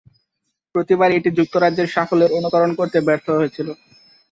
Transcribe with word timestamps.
প্রতিবারই 0.75 1.17
এটি 1.17 1.29
যুক্তরাজ্যের 1.37 1.91
সাফল্যের 1.95 2.35
অনুকরণ 2.37 2.71
করতে 2.79 2.97
ব্যর্থ 3.07 3.27
হয়েছিল। 3.37 3.67